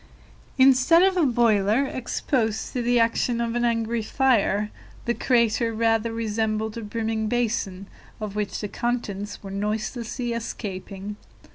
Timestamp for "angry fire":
3.63-4.71